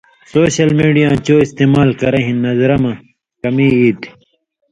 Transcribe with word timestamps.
سوشل 0.33 0.69
میڈیاں 0.79 1.13
چو 1.25 1.35
استعمال 1.45 1.89
کرَیں 1.99 2.25
ہِن 2.27 2.37
نظرہ 2.45 2.75
مہ 2.83 2.93
کمی 3.43 3.67
ایتھی 3.79 4.09